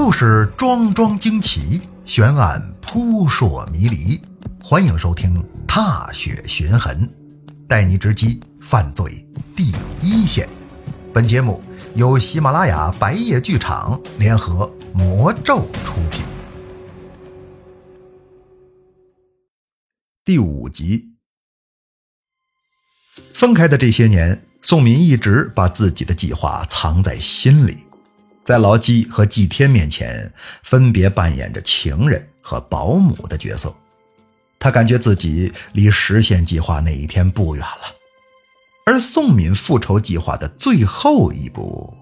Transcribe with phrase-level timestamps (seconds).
[0.00, 4.20] 故事桩桩惊奇，悬案扑朔迷离。
[4.62, 5.34] 欢迎收听
[5.66, 7.04] 《踏雪寻痕》，
[7.66, 9.26] 带你直击犯罪
[9.56, 9.64] 第
[10.00, 10.48] 一线。
[11.12, 11.60] 本节目
[11.96, 16.24] 由喜马拉雅白夜剧场联合魔咒出品。
[20.24, 21.16] 第五集。
[23.34, 27.87] 分开的这些年，宋敏一直把自己的计划藏在心里。
[28.48, 33.70] 在老纪和祭天面前，分别扮演着情人和保姆的角色。
[34.58, 37.94] 他感觉自己离实现计划那一天不远了。
[38.86, 41.94] 而宋敏复仇计划的最后一步，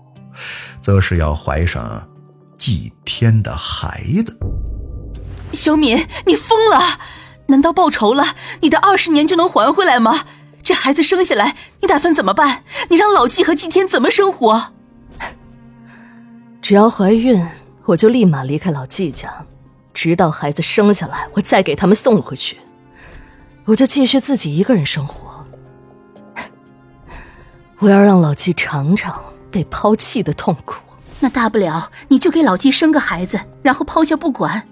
[0.81, 2.09] 则是要怀上
[2.57, 4.39] 祭天的孩子。
[5.53, 7.01] 小敏，你疯了？
[7.49, 10.25] 难道报仇了，你的二十年就能还回来吗？
[10.63, 12.63] 这孩子生下来，你打算怎么办？
[12.91, 14.75] 你让老纪和祭天怎么生活？
[16.69, 17.47] 只要怀孕，
[17.85, 19.33] 我就立马离开老季家，
[19.95, 22.59] 直到孩子生下来，我再给他们送回去。
[23.67, 25.47] 我就继续自己一个人生活。
[27.79, 30.83] 我要让老季尝尝被抛弃的痛苦。
[31.21, 34.67] 那大不了你就给老季生个孩子，然后抛下不管，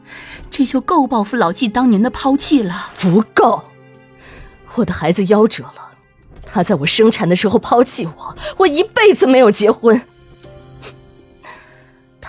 [0.51, 2.91] 这就够报复老季当年的抛弃了。
[2.99, 3.63] 不够，
[4.75, 5.93] 我的孩子夭折了，
[6.45, 10.03] 他在我生产的时候抛弃我，我一辈子没有结婚。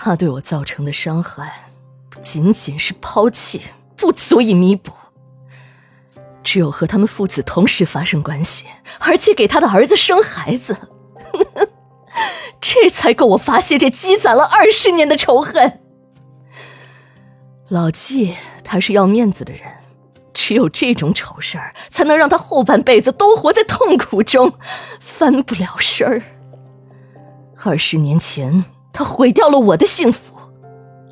[0.06, 1.52] 他对我造成的伤害，
[2.08, 3.60] 不仅仅是抛弃，
[3.96, 4.92] 不足以弥补。
[6.44, 8.66] 只有和他们父子同时发生关系，
[9.00, 10.76] 而且给他的儿子生孩子，
[12.62, 15.80] 这才够我发泄这积攒了二十年的仇恨。
[17.66, 19.62] 老纪他是要面子的人，
[20.32, 24.52] 只有这种丑事儿，才能让他后半辈子都活在痛苦中，
[25.00, 26.22] 翻不了身儿。
[27.64, 28.64] 二十年前。
[28.96, 30.32] 他毁掉了我的幸福，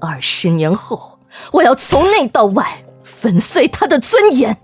[0.01, 1.19] 二十年后，
[1.53, 4.57] 我要从内到外粉碎他的尊严。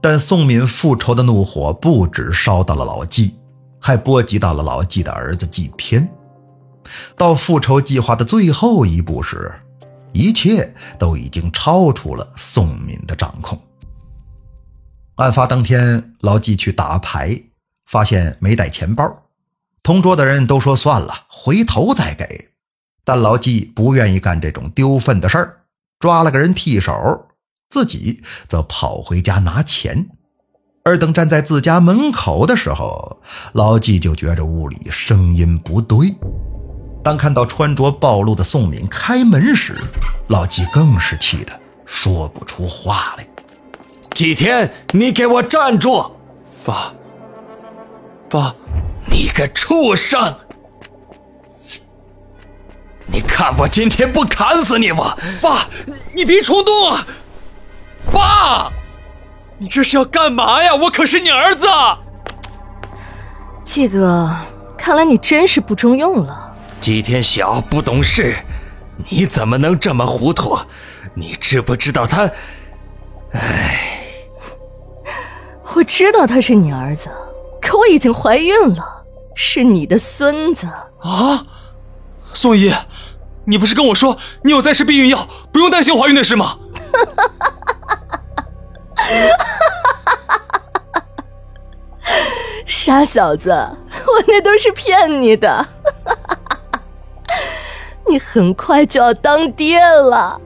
[0.00, 3.38] 但宋敏复仇的怒火不止烧到了老纪，
[3.78, 6.08] 还波及到了老纪的儿子纪天。
[7.18, 9.52] 到复仇计划的最后一步时，
[10.12, 13.60] 一切都已经超出了宋敏的掌控。
[15.16, 17.38] 案发当天，老纪去打牌，
[17.84, 19.21] 发现没带钱包。
[19.82, 22.50] 同桌的人都说算了，回头再给。
[23.04, 25.64] 但老纪不愿意干这种丢份的事儿，
[25.98, 27.26] 抓了个人替手，
[27.68, 30.08] 自己则跑回家拿钱。
[30.84, 33.20] 而等站在自家门口的时候，
[33.52, 36.14] 老纪就觉着屋里声音不对。
[37.02, 39.76] 当看到穿着暴露的宋敏开门时，
[40.28, 43.26] 老纪更是气得说不出话来。
[44.14, 46.12] 几天，你给我站住！
[46.64, 46.94] 爸，
[48.28, 48.54] 爸。
[49.12, 50.34] 你个畜生！
[53.06, 55.68] 你看我今天不砍死你我爸，
[56.14, 57.06] 你别冲动啊！
[58.10, 58.72] 爸，
[59.58, 60.74] 你这是要干嘛呀？
[60.74, 61.66] 我可是你儿子。
[63.62, 64.34] 季哥，
[64.78, 66.56] 看来你真是不中用了。
[66.80, 68.34] 季天晓不懂事，
[69.10, 70.58] 你怎么能这么糊涂？
[71.12, 72.30] 你知不知道他？
[73.32, 73.98] 哎，
[75.74, 77.10] 我知道他是你儿子。
[77.60, 79.01] 可我已经怀孕了，
[79.34, 80.66] 是你的孙子
[81.00, 81.46] 啊！
[82.34, 82.72] 宋姨，
[83.46, 86.58] 你不是跟我说你有在吃避孕药，不用担心怀孕的事吗？
[92.66, 95.66] 傻小子，我那都是骗你的。
[98.08, 100.40] 你很快就要当爹了，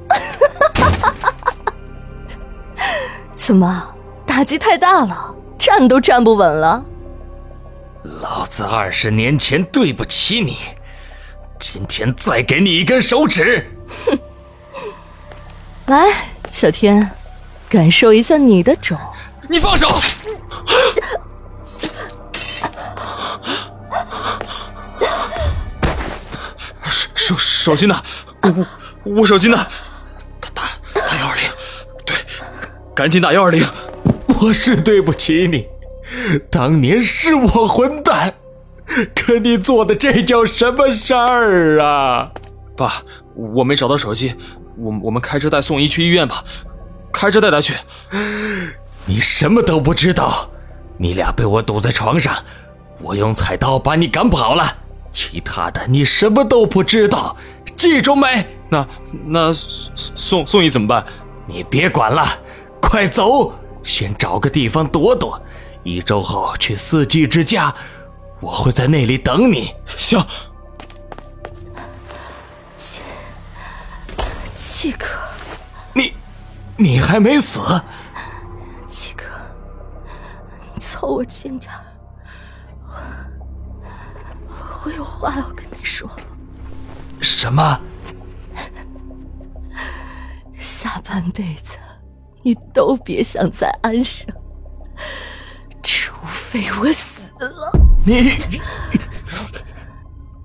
[3.35, 3.95] 怎么
[4.27, 6.85] 打击太大了，站都站不稳了？
[8.07, 10.59] 老子二十年前对不起你，
[11.59, 13.69] 今天再给你一根手指。
[14.07, 14.17] 哼！
[15.87, 17.11] 来，小天，
[17.69, 18.97] 感受一下你的种。
[19.49, 19.89] 你放手！
[26.85, 28.03] 手手手机呢？
[28.43, 28.67] 我
[29.03, 29.57] 我手机呢？
[30.41, 30.63] 打打
[30.95, 31.45] 打幺二零，
[32.05, 32.15] 对，
[32.95, 33.67] 赶紧打幺二零。
[34.41, 35.67] 我是对不起你。
[36.51, 38.35] 当年是我混蛋，
[39.15, 42.31] 可你做的这叫什么事儿啊？
[42.77, 43.03] 爸，
[43.35, 44.35] 我没找到手机，
[44.77, 46.45] 我我们开车带宋姨去医院吧，
[47.13, 47.75] 开车带她去。
[49.05, 50.49] 你什么都不知道，
[50.99, 52.37] 你俩被我堵在床上，
[53.01, 54.77] 我用菜刀把你赶跑了，
[55.13, 57.37] 其他的你什么都不知道，
[57.77, 58.47] 记住没？
[58.69, 58.87] 那
[59.27, 61.05] 那宋宋姨怎么办？
[61.47, 62.27] 你别管了，
[62.81, 63.53] 快走，
[63.83, 65.41] 先找个地方躲躲。
[65.87, 67.73] 一周后去四季之家，
[68.41, 69.73] 我会在那里等你。
[69.87, 70.21] 行。
[72.77, 73.01] 七
[74.53, 75.07] 七哥，
[75.95, 76.13] 你，
[76.77, 77.61] 你还没死？
[78.89, 79.25] 七哥，
[80.75, 81.85] 你凑我近点儿，
[84.49, 84.55] 我
[84.85, 86.11] 我有话要跟你说。
[87.21, 87.81] 什么？
[90.59, 91.77] 下半辈子
[92.43, 94.27] 你都别想再安生，
[96.81, 97.73] 我死了。
[98.05, 98.33] 你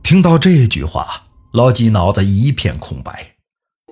[0.04, 1.06] 听到这句话，
[1.54, 3.34] 老纪脑子一片空白。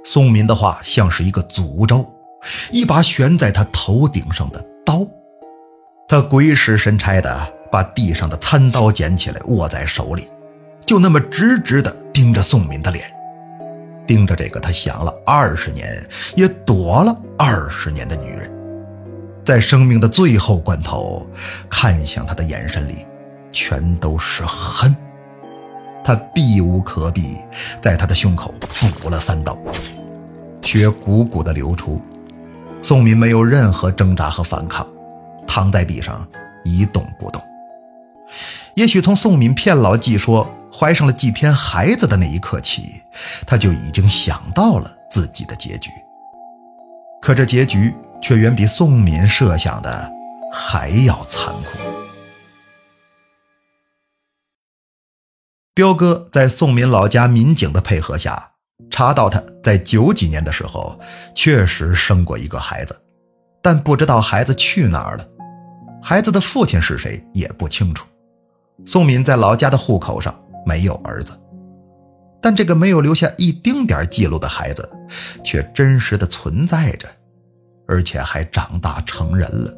[0.04, 2.06] 宋敏的话像是一个诅咒，
[2.72, 5.06] 一把悬在他头顶上的刀。
[6.08, 10.28] 他鬼使神差的把地上的餐刀捡起来，握在手里，
[10.86, 13.06] 就那么直直的盯着宋敏的脸，
[14.08, 16.04] 盯着这个他想了二十年，
[16.36, 18.52] 也躲了二十年的女人，
[19.50, 21.28] 在生命的最后关头，
[21.72, 22.98] 看向他的眼神里，
[23.52, 24.96] 全都是恨。
[26.04, 27.36] 他避无可避，
[27.82, 28.54] 在他的胸口
[29.02, 29.58] 补了三刀，
[30.62, 32.00] 血汩汩的流出。
[32.84, 34.88] 宋敏没有任何挣扎和反抗，
[35.48, 36.24] 躺在地上
[36.64, 37.42] 一动不动。
[38.76, 43.02] 也许从宋敏骗老纪说怀上了祭天孩子的那一刻起，
[43.48, 45.90] 他就已经想到了自己的结局。
[47.20, 50.12] 可这结局却远比宋敏设想的
[50.52, 51.80] 还要残酷。
[55.74, 58.52] 彪哥在宋敏老家民警的配合下，
[58.90, 61.00] 查到他在九几年的时候
[61.34, 63.02] 确实生过一个孩子，
[63.62, 65.26] 但不知道孩子去哪儿了，
[66.02, 68.06] 孩子的父亲是谁也不清楚。
[68.86, 71.32] 宋敏在老家的户口上没有儿子，
[72.42, 74.90] 但这个没有留下一丁点记录的孩子，
[75.46, 77.08] 却真实的存在着，
[77.90, 79.74] 而且还长大成人了。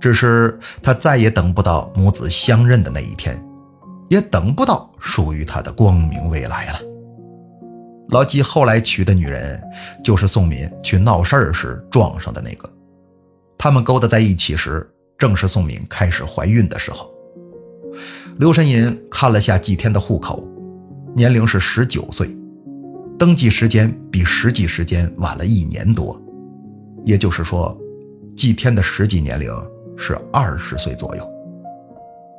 [0.00, 3.40] 只是他再也等不到母子相认的那一天。
[4.08, 6.78] 也等不到属于他的光明未来了。
[8.10, 9.60] 老纪后来娶的女人，
[10.04, 12.72] 就是宋敏去闹事儿时撞上的那个。
[13.58, 14.88] 他们勾搭在一起时，
[15.18, 17.12] 正是宋敏开始怀孕的时候。
[18.38, 20.46] 刘神隐看了下祭天的户口，
[21.16, 22.28] 年龄是十九岁，
[23.18, 26.16] 登记时间比实际时间晚了一年多，
[27.06, 27.74] 也就是说，
[28.36, 29.48] 祭天的实际年龄
[29.96, 31.26] 是二十岁左右。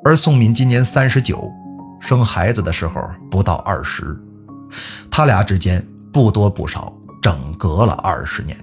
[0.03, 1.49] 而宋敏今年三十九，
[2.01, 4.15] 生孩子的时候不到二十，
[5.09, 5.81] 他俩之间
[6.11, 8.55] 不多不少，整隔了二十年。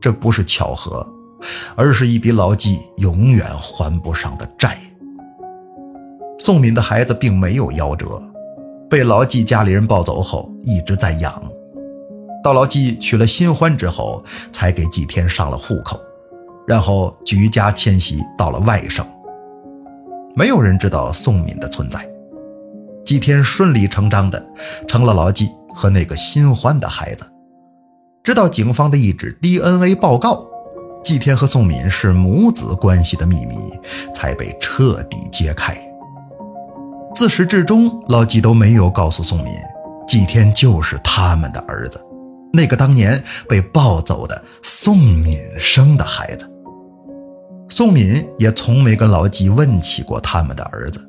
[0.00, 1.08] 这不是巧合，
[1.76, 4.76] 而是一笔老纪永远还不上的债。
[6.38, 8.20] 宋敏的孩子并没有夭折，
[8.88, 11.40] 被老纪家里人抱走后一直在养，
[12.42, 16.00] 到老纪娶了新欢之后，才给祭天上了户口，
[16.66, 19.06] 然后举家迁徙到了外省。
[20.34, 22.08] 没有人知道宋敏的存在，
[23.04, 24.42] 祭天顺理成章的
[24.88, 27.26] 成了老纪和那个新欢的孩子。
[28.22, 30.46] 直到警方的一纸 DNA 报告，
[31.02, 33.56] 祭天和宋敏是母子关系的秘密
[34.14, 35.76] 才被彻底揭开。
[37.14, 39.52] 自始至终，老纪都没有告诉宋敏，
[40.06, 42.00] 祭天就是他们的儿子，
[42.52, 46.50] 那个当年被抱走的宋敏生的孩子。
[47.68, 51.00] 宋敏也从没跟老纪问起过他们的儿子，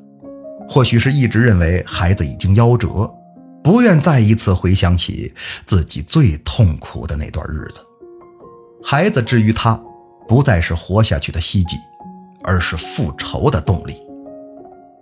[0.68, 3.12] 或许是一直认为孩子已经夭折，
[3.62, 5.34] 不愿再一次回想起
[5.66, 7.80] 自己最痛苦的那段日子。
[8.82, 9.78] 孩子至于他，
[10.28, 11.76] 不再是活下去的希冀，
[12.44, 13.96] 而是复仇的动力。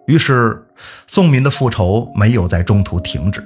[0.06, 0.66] 于是，
[1.06, 3.40] 宋敏的复仇没有在中途停止，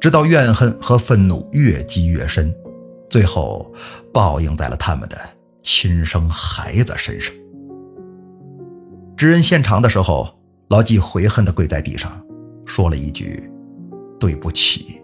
[0.00, 2.54] 直到怨恨和愤怒越积越深，
[3.10, 3.72] 最后
[4.12, 5.16] 报应在了他们的。
[5.62, 7.34] 亲生孩子身上，
[9.14, 10.26] 知人现场的时候，
[10.68, 12.10] 老纪悔恨地跪在地上，
[12.64, 13.52] 说了一句
[14.18, 15.02] ：“对不起。”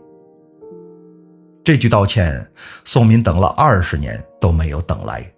[1.62, 2.50] 这句道歉，
[2.86, 5.30] 宋敏等了二十年都没有等来，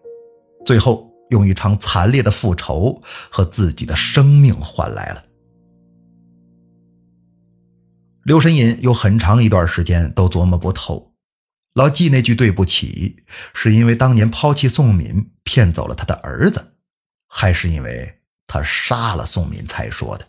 [0.65, 5.25] 最后用一场惨烈的复仇和自己的生命换来了。
[8.29, 11.15] 刘神隐有很长一段时间都琢磨不透。
[11.73, 16.75] 老纪那句对不起，是因为当年抛弃宋敏，骗走了他的儿子，
[17.27, 20.27] 还是因为他杀了宋敏才说的？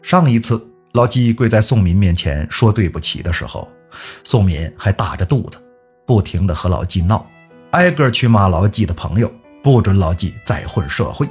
[0.00, 3.70] 上一次老纪跪在宋敏面前说对不起的时候，
[4.24, 5.58] 宋敏还大着肚子，
[6.06, 7.30] 不停的和老纪闹，
[7.72, 9.30] 挨个去骂老纪的朋友，
[9.62, 11.28] 不准老纪再混社会。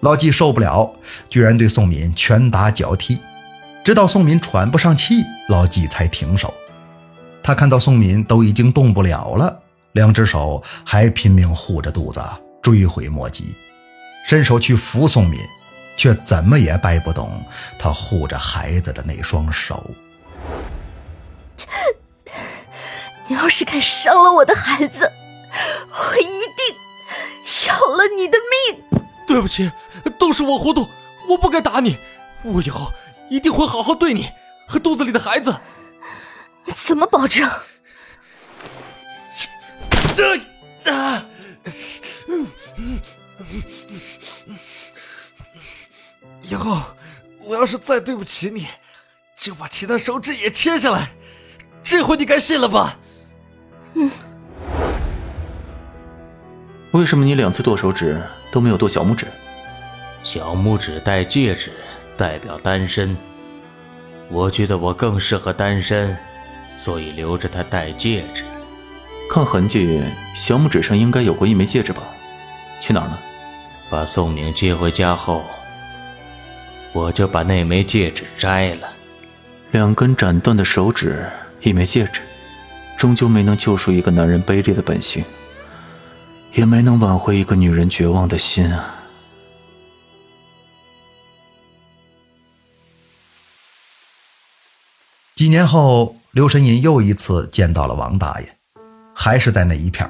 [0.00, 0.92] 老纪受不了，
[1.28, 3.20] 居然对宋敏拳打脚踢，
[3.84, 6.54] 直到宋敏喘不上气，老纪才停手。
[7.42, 9.60] 他看到宋敏都已经动不了了，
[9.92, 12.22] 两只手还拼命护着肚子，
[12.62, 13.56] 追悔莫及，
[14.24, 15.40] 伸手去扶宋敏，
[15.96, 17.44] 却怎么也掰不动
[17.76, 19.84] 他护着孩子的那双手。
[23.26, 25.10] 你要是敢伤了我的孩子，
[25.90, 28.38] 我一定要了你的
[28.70, 29.02] 命！
[29.26, 29.68] 对不起，
[30.20, 30.86] 都是我糊涂，
[31.28, 31.98] 我不该打你，
[32.44, 32.92] 我以后
[33.32, 34.28] 一定会好好对你
[34.66, 35.56] 和肚子里的孩子。
[36.66, 37.48] 你怎么保证？
[40.84, 41.24] 啊！
[46.42, 46.82] 以后
[47.40, 48.66] 我要是再对不起你，
[49.34, 51.08] 就把其他手指也切下来。
[51.82, 52.98] 这回你该信了吧？
[53.94, 54.10] 嗯。
[56.90, 59.26] 为什么你两次剁手指都没有剁小拇指？
[60.22, 61.72] 小拇指戴戒指
[62.22, 63.16] 代表单身，
[64.30, 66.16] 我觉得我更适合单身，
[66.76, 68.44] 所以留着它戴戒指。
[69.28, 70.00] 看痕迹，
[70.36, 72.00] 小拇指上应该有过一枚戒指吧？
[72.80, 73.18] 去哪儿了？
[73.90, 75.42] 把宋明接回家后，
[76.92, 78.88] 我就把那枚戒指摘了。
[79.72, 81.28] 两根斩断的手指，
[81.60, 82.20] 一枚戒指，
[82.96, 85.24] 终究没能救赎一个男人卑劣的本性，
[86.52, 89.01] 也没能挽回一个女人绝望的心啊！
[95.42, 98.46] 几年后，刘神隐又一次见到了王大爷。
[99.12, 100.08] 还是在那一片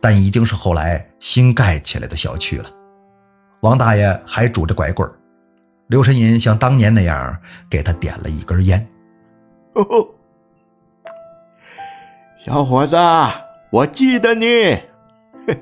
[0.00, 2.70] 但已经是后来新盖起来的小区了。
[3.60, 5.06] 王大爷还拄着拐棍
[5.88, 7.38] 刘神隐像当年那样
[7.68, 8.88] 给他点了一根烟。
[9.74, 10.08] 哦，
[12.42, 12.96] 小伙子，
[13.70, 14.82] 我记得你，嘿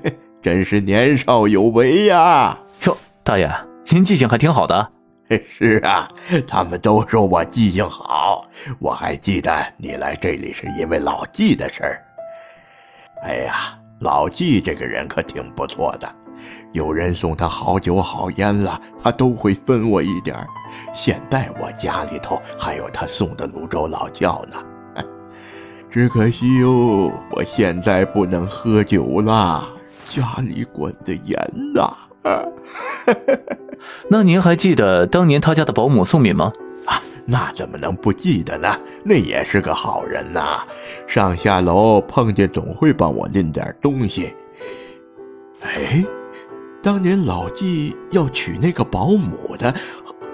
[0.05, 2.57] 嘿，真是年少有为呀！
[2.85, 3.53] 哟，大爷，
[3.89, 4.89] 您记性还挺好的。
[5.57, 6.09] 是啊，
[6.47, 8.45] 他们都说我记性好。
[8.79, 12.05] 我还记得你来这里是因为老纪的事儿。
[13.23, 16.15] 哎呀，老纪这个人可挺不错的，
[16.73, 20.35] 有人送他好酒好烟了，他都会分我一点
[20.93, 24.57] 现在我家里头还有他送的泸州老窖呢。
[25.89, 29.63] 只可惜哟，我现在不能喝酒了，
[30.09, 31.37] 家里管得严
[31.73, 31.95] 呐。
[34.09, 36.53] 那您还记得当年他家的保姆宋敏吗？
[36.85, 38.67] 啊那怎么能不记得呢？
[39.03, 40.63] 那也是个好人呐，
[41.07, 44.33] 上下楼碰见总会帮我拎点东西。
[45.61, 46.03] 哎，
[46.81, 49.73] 当年老纪要娶那个保姆的，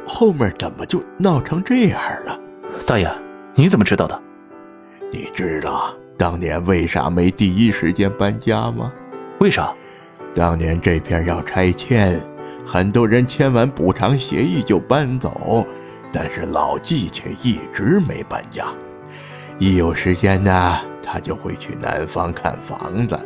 [0.08, 2.40] 后面怎么就闹成这样了？
[2.86, 3.10] 大爷，
[3.54, 4.22] 你怎么知道的？
[5.12, 8.92] 你知道当年为啥没第一时间搬家吗？
[9.40, 9.74] 为啥？
[10.38, 12.22] 当年这片要拆迁，
[12.64, 15.66] 很多人签完补偿协议就搬走。
[16.14, 18.66] 但是老季却一直没搬家，
[19.58, 23.20] 一有时间呢，他就会去南方看房子，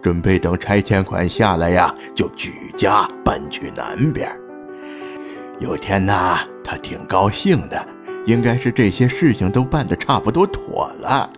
[0.00, 4.30] 准备等拆迁款下来呀，就举家搬去南边。
[5.58, 7.84] 有天呢，他挺高兴的，
[8.24, 11.28] 应该是这些事情都办得差不多妥了。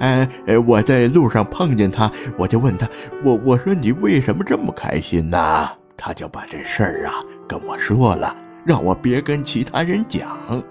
[0.00, 2.88] 哎哎，我在路上碰见他，我就问他，
[3.24, 5.70] 我我说你为什么这么开心呢？
[5.96, 7.14] 他就把这事儿啊
[7.46, 8.36] 跟我说了。
[8.62, 10.62] 让我别跟其他人讲，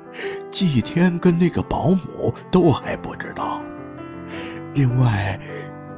[0.51, 3.62] 祭天跟那个保姆都还不知道。
[4.75, 5.39] 另外，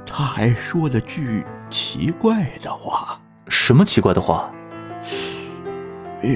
[0.06, 3.20] 他还说了句奇怪的话。
[3.50, 4.50] 什么奇怪的话？
[6.22, 6.30] 呃，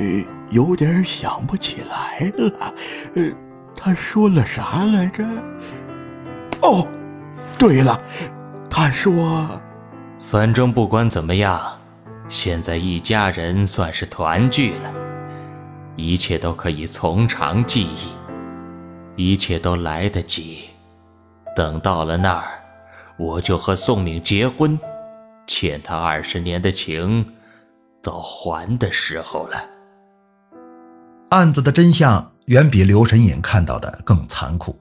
[0.50, 2.74] 有点想不起来了。
[3.16, 3.32] 呃，
[3.74, 5.24] 他说了啥来着？
[6.66, 6.88] 哦，
[7.60, 8.02] 对了，
[8.68, 9.48] 他说，
[10.20, 11.62] 反正不管怎么样，
[12.28, 14.92] 现在一家人算是团聚了。
[15.96, 18.10] 一切都可以从长计议，
[19.16, 20.64] 一切都来得及。
[21.56, 22.44] 等到了那儿，
[23.18, 24.78] 我就和宋敏结婚，
[25.46, 27.26] 欠他二十年的情，
[28.02, 29.64] 到还的时候了。
[31.30, 34.76] 案子的真相远比刘神隐看到的更残酷。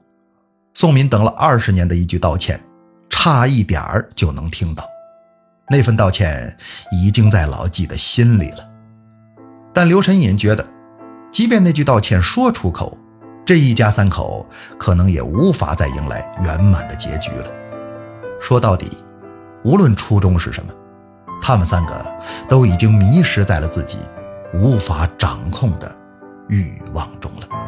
[0.75, 2.63] 宋敏等了二十年的一句道歉，
[3.09, 4.83] 差一点儿就能听到，
[5.69, 6.55] 那份道歉
[6.91, 8.69] 已经在老纪的心里了。
[9.73, 10.63] 但刘神隐觉得。
[11.31, 12.97] 即便那句道歉说出口，
[13.45, 14.47] 这一家三口
[14.79, 17.51] 可能也无法再迎来圆满的结局了。
[18.39, 18.89] 说到底，
[19.65, 20.71] 无论初衷是什么，
[21.41, 22.05] 他们三个
[22.47, 23.97] 都已经迷失在了自己
[24.53, 25.93] 无法掌控的
[26.47, 27.64] 欲望中了。